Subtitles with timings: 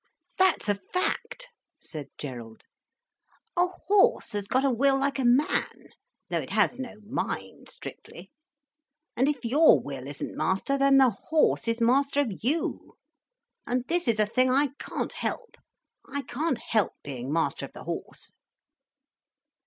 [0.39, 2.63] "That's a fact," said Gerald.
[3.55, 5.89] "A horse has got a will like a man,
[6.27, 8.31] though it has no mind strictly.
[9.15, 12.95] And if your will isn't master, then the horse is master of you.
[13.67, 15.55] And this is a thing I can't help.
[16.09, 18.31] I can't help being master of the horse."